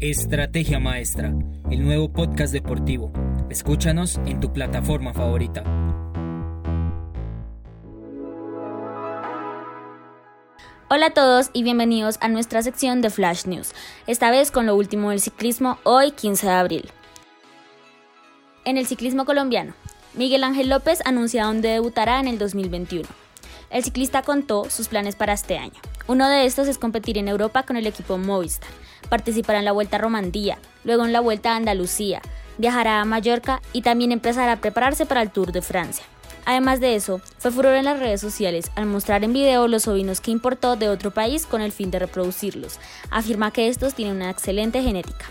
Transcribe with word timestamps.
Estrategia 0.00 0.78
Maestra, 0.78 1.34
el 1.72 1.84
nuevo 1.84 2.12
podcast 2.12 2.52
deportivo. 2.52 3.12
Escúchanos 3.50 4.20
en 4.26 4.38
tu 4.38 4.52
plataforma 4.52 5.12
favorita. 5.12 5.64
Hola 10.88 11.06
a 11.06 11.10
todos 11.10 11.50
y 11.52 11.64
bienvenidos 11.64 12.16
a 12.20 12.28
nuestra 12.28 12.62
sección 12.62 13.00
de 13.00 13.10
Flash 13.10 13.46
News, 13.46 13.72
esta 14.06 14.30
vez 14.30 14.52
con 14.52 14.66
lo 14.66 14.76
último 14.76 15.10
del 15.10 15.20
ciclismo 15.20 15.78
hoy 15.82 16.12
15 16.12 16.46
de 16.46 16.52
abril. 16.52 16.90
En 18.64 18.78
el 18.78 18.86
ciclismo 18.86 19.24
colombiano, 19.24 19.74
Miguel 20.14 20.44
Ángel 20.44 20.68
López 20.68 21.00
anuncia 21.06 21.42
dónde 21.42 21.70
debutará 21.70 22.20
en 22.20 22.28
el 22.28 22.38
2021. 22.38 23.08
El 23.70 23.82
ciclista 23.82 24.22
contó 24.22 24.70
sus 24.70 24.86
planes 24.86 25.16
para 25.16 25.32
este 25.32 25.58
año. 25.58 25.80
Uno 26.06 26.28
de 26.28 26.46
estos 26.46 26.68
es 26.68 26.78
competir 26.78 27.18
en 27.18 27.26
Europa 27.26 27.64
con 27.64 27.76
el 27.76 27.88
equipo 27.88 28.16
Movistar 28.16 28.70
participará 29.08 29.58
en 29.58 29.64
la 29.64 29.72
Vuelta 29.72 29.96
a 29.96 30.00
Romandía, 30.00 30.58
luego 30.84 31.04
en 31.04 31.12
la 31.12 31.20
Vuelta 31.20 31.52
a 31.52 31.56
Andalucía, 31.56 32.22
viajará 32.58 33.00
a 33.00 33.04
Mallorca 33.04 33.60
y 33.72 33.82
también 33.82 34.12
empezará 34.12 34.52
a 34.52 34.60
prepararse 34.60 35.06
para 35.06 35.22
el 35.22 35.30
Tour 35.30 35.52
de 35.52 35.62
Francia. 35.62 36.04
Además 36.44 36.80
de 36.80 36.94
eso, 36.94 37.20
fue 37.36 37.50
furor 37.50 37.74
en 37.74 37.84
las 37.84 37.98
redes 37.98 38.22
sociales 38.22 38.70
al 38.74 38.86
mostrar 38.86 39.22
en 39.22 39.34
video 39.34 39.68
los 39.68 39.86
ovinos 39.86 40.22
que 40.22 40.30
importó 40.30 40.76
de 40.76 40.88
otro 40.88 41.10
país 41.10 41.44
con 41.44 41.60
el 41.60 41.72
fin 41.72 41.90
de 41.90 41.98
reproducirlos. 41.98 42.78
Afirma 43.10 43.50
que 43.50 43.68
estos 43.68 43.92
tienen 43.92 44.16
una 44.16 44.30
excelente 44.30 44.82
genética. 44.82 45.26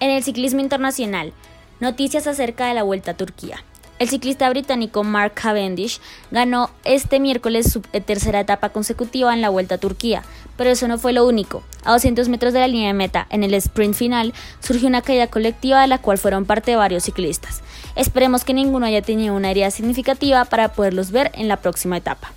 En 0.00 0.10
el 0.10 0.22
ciclismo 0.22 0.60
internacional, 0.60 1.34
noticias 1.80 2.26
acerca 2.26 2.66
de 2.68 2.74
la 2.74 2.82
Vuelta 2.82 3.10
a 3.10 3.16
Turquía. 3.16 3.62
El 3.98 4.08
ciclista 4.08 4.48
británico 4.48 5.02
Mark 5.02 5.32
Cavendish 5.34 6.00
ganó 6.30 6.70
este 6.84 7.18
miércoles 7.18 7.72
su 7.72 7.80
tercera 7.80 8.40
etapa 8.40 8.68
consecutiva 8.68 9.34
en 9.34 9.40
la 9.40 9.48
Vuelta 9.48 9.74
a 9.74 9.78
Turquía, 9.78 10.22
pero 10.56 10.70
eso 10.70 10.86
no 10.86 10.98
fue 10.98 11.12
lo 11.12 11.26
único. 11.26 11.64
A 11.84 11.92
200 11.92 12.28
metros 12.28 12.52
de 12.52 12.60
la 12.60 12.68
línea 12.68 12.88
de 12.88 12.94
meta, 12.94 13.26
en 13.30 13.42
el 13.42 13.54
sprint 13.54 13.94
final, 13.94 14.34
surgió 14.60 14.86
una 14.86 15.02
caída 15.02 15.26
colectiva 15.26 15.80
de 15.80 15.88
la 15.88 15.98
cual 15.98 16.18
fueron 16.18 16.44
parte 16.44 16.76
varios 16.76 17.04
ciclistas. 17.04 17.62
Esperemos 17.96 18.44
que 18.44 18.54
ninguno 18.54 18.86
haya 18.86 19.02
tenido 19.02 19.34
una 19.34 19.50
herida 19.50 19.72
significativa 19.72 20.44
para 20.44 20.72
poderlos 20.72 21.10
ver 21.10 21.32
en 21.34 21.48
la 21.48 21.56
próxima 21.56 21.96
etapa. 21.96 22.30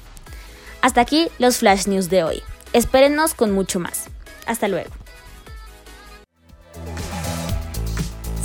Hasta 0.81 1.02
aquí 1.02 1.28
los 1.38 1.57
flash 1.57 1.85
news 1.85 2.09
de 2.09 2.23
hoy. 2.23 2.41
Espérennos 2.73 3.35
con 3.35 3.52
mucho 3.52 3.80
más. 3.80 4.05
Hasta 4.47 4.67
luego. 4.67 5.00